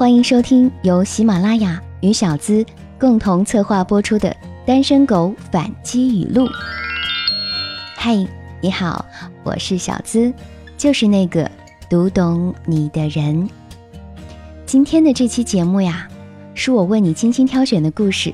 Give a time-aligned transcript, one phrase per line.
[0.00, 2.64] 欢迎收听由喜马拉雅与小资
[2.98, 4.30] 共同策划播出的
[4.66, 6.46] 《单身狗反击语录》。
[7.96, 8.26] 嗨，
[8.62, 9.04] 你好，
[9.44, 10.32] 我是小资，
[10.78, 11.50] 就是那个
[11.90, 13.46] 读懂你的人。
[14.64, 16.08] 今天的这期节目呀，
[16.54, 18.32] 是我为你精心挑选的故事，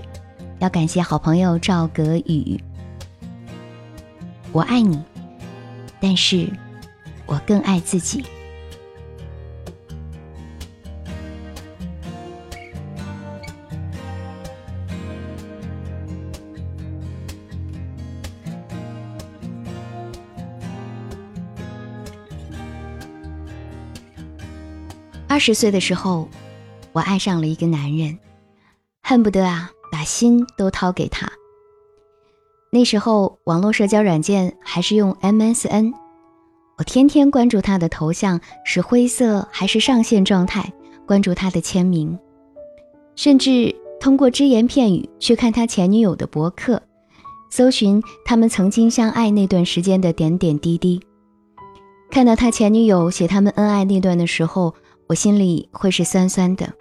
[0.61, 2.61] 要感谢好朋友赵格宇。
[4.53, 5.03] 我爱你，
[5.99, 6.49] 但是
[7.27, 8.25] 我更爱自己。
[25.47, 26.29] 十岁的时候，
[26.91, 28.19] 我爱上了一个男人，
[29.01, 31.31] 恨不得啊把心都掏给他。
[32.73, 35.93] 那时候网络社交软件还是用 MSN，
[36.79, 40.73] 我天天关注他的头像是灰色还是上线状态，
[41.07, 42.19] 关注他的签名，
[43.15, 46.83] 甚至通过只言片语去看他前女友的博客，
[47.51, 51.01] 搜寻他们曾经相爱那段时间的点点滴滴。
[52.11, 54.75] 看到他前女友写他们恩爱那段的时候。
[55.09, 56.73] 我心里会是酸酸的。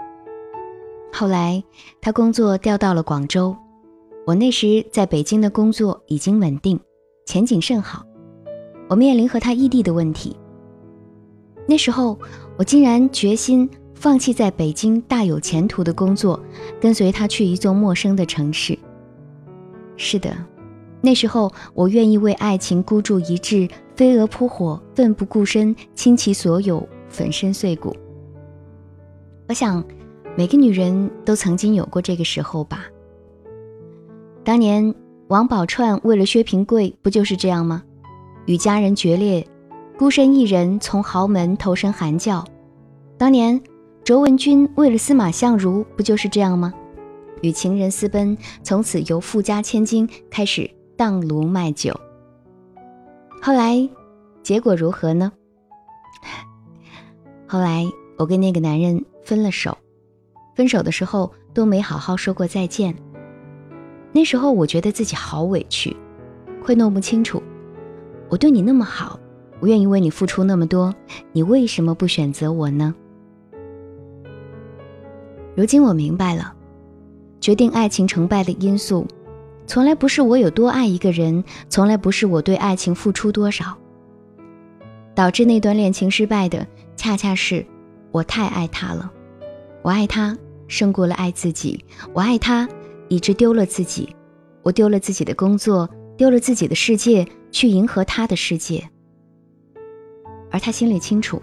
[1.14, 1.64] 后来，
[2.02, 3.56] 他工作调到了广州，
[4.26, 6.80] 我那时在北京的工作已经稳定，
[7.26, 8.04] 前景甚好。
[8.90, 10.36] 我面临和他异地的问题。
[11.68, 12.20] 那时候，
[12.58, 16.40] 我竟然决心放弃在北京大有前途的工作，
[16.82, 18.78] 跟随他去一座陌生的城市。
[19.98, 20.36] 是的，
[21.02, 27.96] 那时候我愿意为爱情孤注一掷，飞蛾扑火，奋不顾身，倾其所有，粉身碎骨。
[29.48, 29.84] 我想，
[30.36, 32.86] 每个女人都曾经有过这个时候吧。
[34.44, 34.94] 当年
[35.28, 37.84] 王宝钏为了薛平贵，不就是这样吗？
[38.46, 39.48] 与家人决裂，
[39.98, 42.44] 孤身一人从豪门投身寒教。
[43.18, 43.62] 当年
[44.04, 46.74] 卓文君为了司马相如，不就是这样吗？
[47.42, 51.94] 与情人私奔，从此由富家千金开始当炉卖酒。
[53.42, 53.88] 后来，
[54.42, 55.32] 结果如何呢？
[57.48, 57.86] 后来，
[58.18, 59.04] 我跟那个男人。
[59.26, 59.76] 分了手，
[60.56, 62.96] 分手的时候都没好好说过再见。
[64.12, 65.98] 那时候我觉得自己好委屈，
[66.62, 67.42] 会弄不清楚。
[68.30, 69.20] 我对你那么好，
[69.60, 70.94] 我愿意为你付出那么多，
[71.32, 72.94] 你为什么不选择我呢？
[75.56, 76.54] 如今我明白了，
[77.42, 79.08] 决定爱情成败的因素，
[79.66, 83.76] 从来不是我有多爱一个人，从来不是我对爱情付出多少。
[85.16, 87.66] 导致那段恋情失败的，恰恰是
[88.16, 89.12] 我太爱他了。
[89.82, 90.38] 我爱他
[90.70, 91.84] 胜过了爱自己，
[92.14, 92.66] 我爱他
[93.10, 94.16] 以致丢了自己，
[94.64, 98.90] 我丢了自己的工作，丢了自己的世界，去迎合他的世界。
[100.50, 101.42] 而他心里清楚，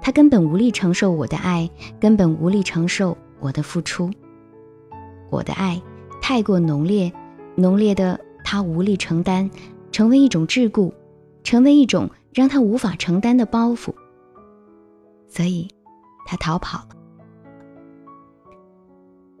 [0.00, 1.68] 他根本无力承受我的爱，
[1.98, 4.08] 根本无力承受我的付出。
[5.28, 5.82] 我的爱
[6.22, 7.12] 太过浓烈，
[7.56, 9.50] 浓烈的他无力承担，
[9.90, 10.92] 成为一种桎梏，
[11.42, 13.92] 成为一种让他无法承担的包袱。
[15.28, 15.68] 所以，
[16.26, 16.88] 他逃跑了。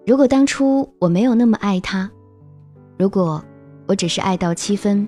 [0.06, 2.10] 如果当初我没有那么爱他，
[2.96, 3.44] 如果
[3.86, 5.06] 我只是爱到七分，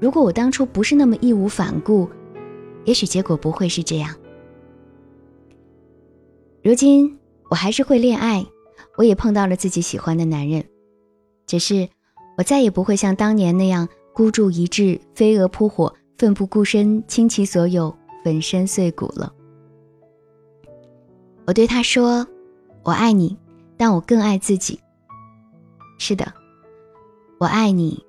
[0.00, 2.08] 如果我当初不是那么义无反顾，
[2.84, 4.14] 也许结果不会是这样。
[6.64, 7.18] 如今
[7.50, 8.44] 我还是会恋爱，
[8.96, 10.64] 我也碰到了自己喜欢的男人，
[11.46, 11.88] 只是
[12.38, 19.32] 我再也不会像当年那样孤注一掷、飞蛾扑火、奋不顾身、倾其所有、粉身碎骨了。
[21.46, 22.26] 我对他说
[22.82, 23.36] ：“我爱你。”
[23.78, 24.80] 但我更爱自己。
[25.98, 26.32] 是的，
[27.38, 28.02] 我爱你，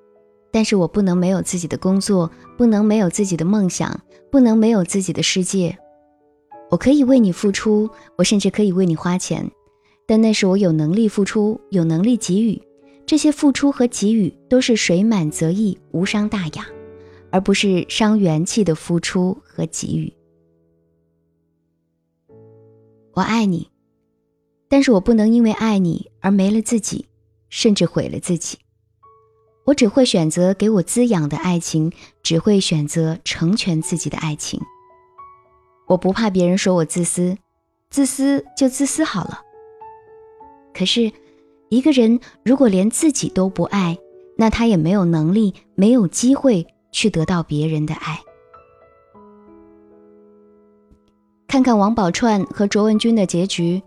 [0.50, 4.00] 但是我不能没有自己的工作，不能没有自己的梦想，
[4.30, 5.78] 不能没有自己的世界。
[6.70, 9.50] 我可以为你付出，我甚至可以为你花钱，
[10.06, 12.62] 但那是我有能力付出，有能力给予。
[13.04, 16.66] 这些付出和给予都是水满则溢，无伤大雅，
[17.30, 20.10] 而不是伤元气的付出和给予。
[23.18, 23.68] 我爱你。
[24.68, 27.06] 但是我不能因为爱你而没了自己，
[27.48, 28.58] 甚至毁了自己。
[29.64, 31.92] 我只会选择给我滋养的爱情，
[32.22, 34.60] 只会选择成全自己的爱情。
[35.88, 37.36] 我不怕别人说我自私，
[37.90, 39.42] 自私就自私好了。
[40.72, 41.10] 可是，
[41.70, 43.98] 一个人如果连自己都不爱，
[44.36, 48.20] 那他也没有能力、没有机会去得到别人的爱。
[51.48, 53.82] 看看王宝钏和卓文君的结局。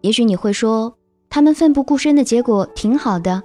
[0.00, 0.92] 也许你会说，
[1.30, 3.40] 他们奋不顾身的结果挺好的，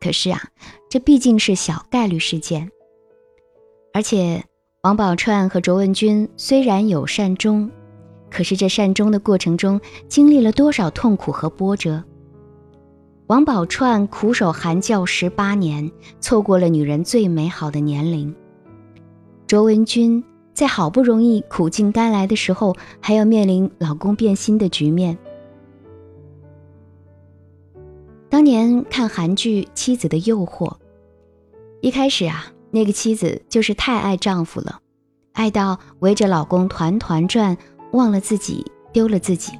[0.00, 0.40] 可是啊，
[0.88, 2.70] 这毕竟是小概率事件。
[3.92, 4.42] 而且，
[4.82, 7.70] 王宝钏和卓文君虽然有善终，
[8.30, 9.78] 可是这善终的过程中，
[10.08, 12.02] 经历了多少痛苦和波折？
[13.26, 15.88] 王宝钏苦守寒窑十八年，
[16.18, 18.34] 错过了女人最美好的年龄。
[19.46, 20.24] 卓文君
[20.60, 25.16] 在好不容易苦尽甘来的时候，还要面临老公变心的局面。
[28.28, 30.68] 当年看韩剧《妻子的诱惑》，
[31.80, 34.80] 一开始啊，那个妻子就是太爱丈夫了，
[35.32, 37.56] 爱到围着老公团团转，
[37.92, 39.58] 忘了自己，丢了自己。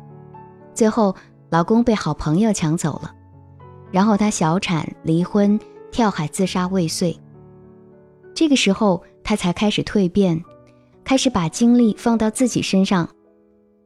[0.74, 1.16] 最后，
[1.48, 3.10] 老公被好朋友抢走了，
[3.90, 5.58] 然后她小产、离婚、
[5.90, 7.18] 跳海自杀未遂。
[8.34, 10.44] 这个时候，她才开始蜕变，
[11.04, 13.08] 开始把精力放到自己身上，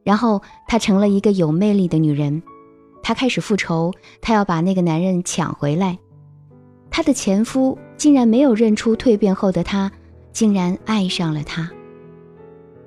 [0.02, 2.42] 然后她成了一个有魅力的女人。
[3.02, 5.98] 她开始复仇，她要把那个男人抢回来。
[6.90, 9.90] 她的前夫竟然没有认出蜕变后的她，
[10.32, 11.70] 竟然爱上了她。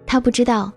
[0.06, 0.71] 她不知道，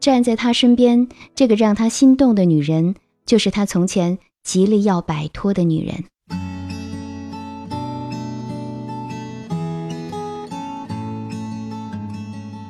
[0.00, 2.94] 站在他身边这个让他心动的女人，
[3.24, 6.04] 就是他从前极力要摆脱的女人。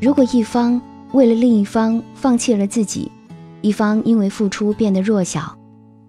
[0.02, 0.82] 如果一方
[1.12, 3.08] 为了另一方放弃了自己，
[3.60, 5.56] 一方因为付出变得弱小。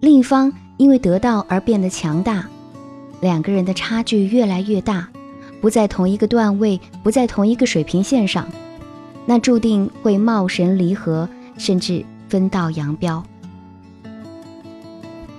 [0.00, 2.44] 另一方因为得到而变得强大，
[3.20, 5.08] 两个人的差距越来越大，
[5.60, 8.48] 不在同一个段位，不在同一个水平线上，
[9.26, 13.22] 那注定会貌神离合，甚至分道扬镳。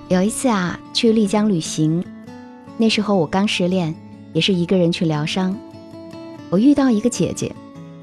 [0.08, 2.02] 有一次啊，去丽江旅行，
[2.78, 3.94] 那时候我刚失恋，
[4.32, 5.54] 也是一个人去疗伤。
[6.50, 7.54] 我遇到一个姐姐，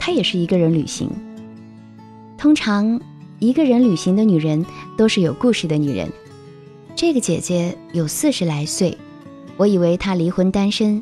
[0.05, 1.09] 她也是一个人旅行。
[2.37, 3.01] 通常
[3.39, 4.67] 一个人旅行的女人
[4.97, 6.11] 都是有故事的女人。
[6.97, 8.99] 这个姐姐有四十来岁，
[9.57, 11.01] 我以为她离婚单身，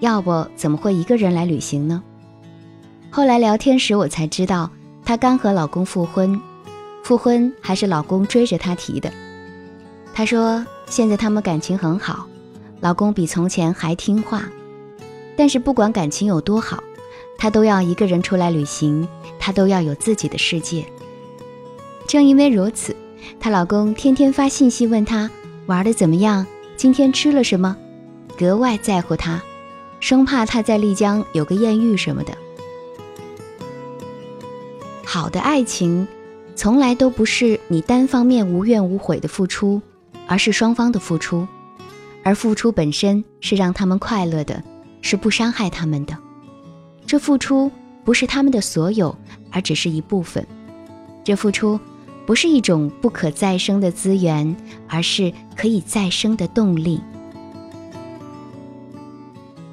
[0.00, 2.02] 要不怎么会一个人来旅行呢？
[3.08, 4.68] 后来聊天时我才知道，
[5.04, 6.40] 她刚和老公复婚，
[7.04, 9.12] 复婚还是老公追着她提的。
[10.12, 12.26] 她说现在他们感情很好，
[12.80, 14.42] 老公比从前还听话，
[15.36, 16.82] 但是不管感情有多好，
[17.40, 19.08] 她都要一个人出来旅行，
[19.38, 20.84] 她都要有自己的世界。
[22.06, 22.94] 正因为如此，
[23.40, 25.30] 她老公天天发信息问她。
[25.64, 26.46] 玩的怎么样？
[26.76, 27.74] 今天吃了什么？
[28.36, 29.40] 格外在乎她，
[30.00, 32.36] 生怕她在丽江有个艳遇什么的。
[35.02, 36.06] 好的爱情，
[36.54, 39.80] 从来都不是你单方面无怨无悔的付出，
[40.26, 41.48] 而是双方的付出。
[42.22, 44.62] 而付出本身是让他们快乐的，
[45.00, 46.14] 是不伤害他们的。
[47.10, 47.68] 这付出
[48.04, 49.12] 不是他们的所有，
[49.50, 50.46] 而只是一部分。
[51.24, 51.80] 这付出。
[52.24, 54.54] 不是一种不可再生的资源，
[54.86, 57.00] 而是可以再生的动力。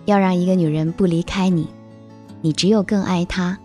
[0.06, 1.68] 要让一个女人不离开你，
[2.42, 3.56] 你只有更爱她；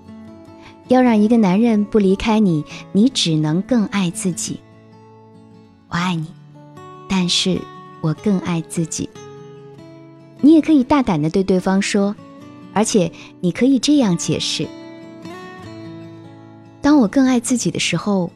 [0.88, 4.60] 要让一个男人不离开你，你只能更爱自己。
[5.88, 6.26] 我爱你，
[7.08, 7.58] 但是
[8.02, 9.08] 我更爱自己。
[10.42, 12.14] 你也可以大胆的对对方说，
[12.72, 13.10] 而且
[13.40, 14.66] 你可以这样解释：
[16.80, 18.30] 当我更爱自己的时候。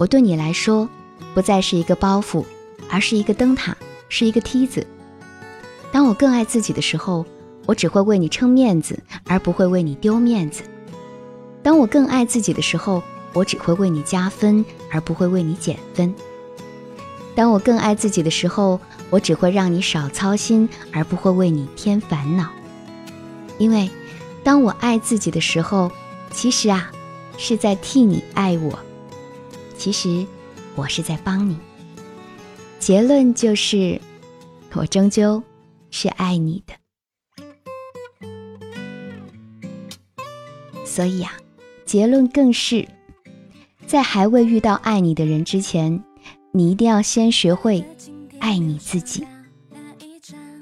[0.00, 0.88] 我对你来说，
[1.34, 2.44] 不再是一个包袱，
[2.88, 3.76] 而是一个灯塔，
[4.08, 4.86] 是一个梯子。
[5.90, 7.26] 当我更爱自己的时候，
[7.66, 8.96] 我只会为你撑面子，
[9.26, 10.62] 而不会为你丢面子。
[11.64, 13.02] 当我更爱自己的时候，
[13.32, 16.14] 我只会为你加分，而不会为你减分。
[17.34, 18.78] 当我更爱自己的时候，
[19.10, 22.48] 我只会让你少操心，而不会为你添烦恼。
[23.58, 23.90] 因为，
[24.42, 25.90] 当我爱自己的时候，
[26.30, 26.90] 其实啊，
[27.36, 28.78] 是在替你爱我。
[29.76, 30.26] 其实，
[30.74, 31.56] 我是在帮你。
[32.78, 34.00] 结论就是，
[34.72, 35.42] 我终究
[35.90, 36.74] 是爱你的。
[40.84, 41.32] 所以啊，
[41.84, 42.88] 结论更是，
[43.86, 46.02] 在还未遇到爱你的人之前，
[46.52, 47.84] 你一定要先学会
[48.38, 49.26] 爱你自己。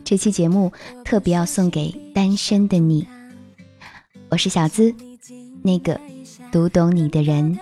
[0.06, 0.72] 这期节目
[1.04, 3.08] 特别要送给单身的你。
[4.28, 4.94] 我是小资，
[5.64, 6.00] 那个
[6.52, 7.58] 读懂你的人。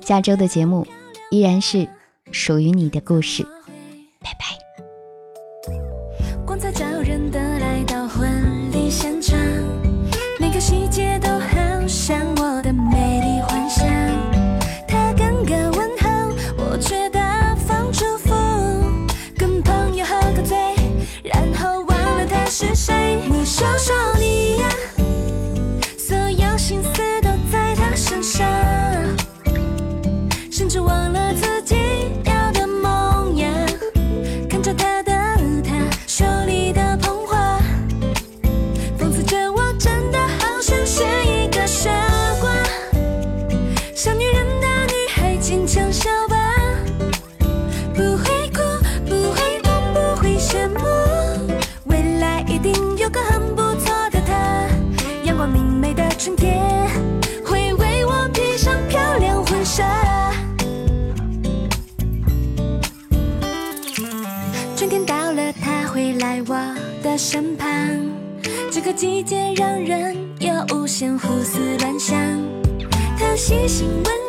[0.00, 0.86] 下周的节目
[1.32, 1.88] 依然是
[2.30, 3.42] 属于你的故事，
[4.20, 4.53] 拜拜。
[67.16, 67.68] 身旁
[68.72, 72.16] 这个季节让人有无限胡思乱想。
[73.16, 74.23] 他细心温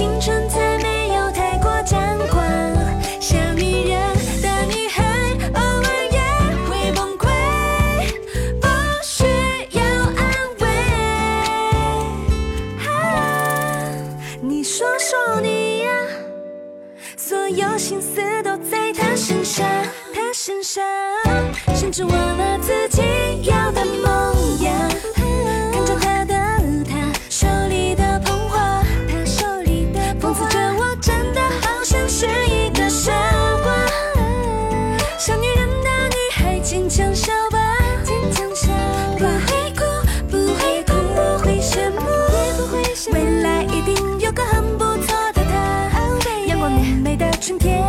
[0.00, 2.42] 青春才没有太过张狂，
[3.20, 4.00] 小女人，
[4.42, 5.04] 大女孩，
[5.52, 6.18] 偶尔也
[6.64, 7.28] 会崩溃，
[8.62, 8.66] 不
[9.02, 9.26] 需
[9.76, 9.82] 要
[10.16, 10.24] 安
[10.60, 10.64] 慰。
[14.40, 15.92] 你说说你呀，
[17.18, 19.68] 所有心思都在他身上，
[20.14, 20.82] 他身上，
[21.76, 22.49] 甚至忘了。
[47.02, 47.79] 美的春天。